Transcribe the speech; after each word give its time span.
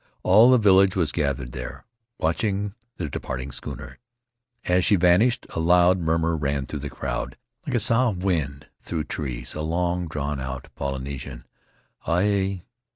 All 0.23 0.49
the 0.49 0.57
village 0.57 0.95
was 0.95 1.11
gathered 1.11 1.51
there, 1.51 1.85
watching 2.17 2.73
the 2.97 3.07
departing 3.07 3.51
schooner. 3.51 3.99
As 4.65 4.83
she 4.83 4.95
van 4.95 5.19
ished 5.19 5.45
a 5.55 5.59
loud 5.59 5.99
murmur 5.99 6.35
ran 6.35 6.65
through 6.65 6.79
the 6.79 6.89
crowd, 6.89 7.37
like 7.67 7.75
a 7.75 7.79
sough 7.79 8.09
of 8.09 8.23
wind 8.23 8.65
through 8.79 9.03
trees— 9.03 9.53
a 9.53 9.61
long 9.61 10.07
drawn 10.07 10.39
out 10.39 10.69
Polyne 10.73 11.19
sian, 11.19 11.45
'''Aue! 12.07 12.63